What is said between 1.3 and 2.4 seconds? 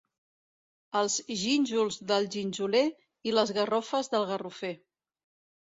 gínjols del